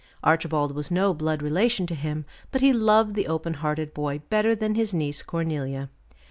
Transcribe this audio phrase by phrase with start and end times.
[0.23, 4.55] Archibald was no blood relation to him, but he loved the open hearted boy better
[4.55, 5.91] than his niece Cornelia.